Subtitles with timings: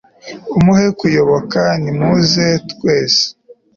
[0.57, 3.23] umuhe kuyoboka; nimuze twese